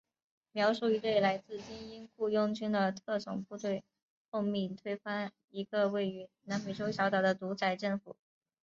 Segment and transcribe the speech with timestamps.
[0.53, 3.83] 描述一队来自精英雇佣军的特种部队
[4.31, 8.15] 奉命推翻一个位于南美洲小岛的独裁政府。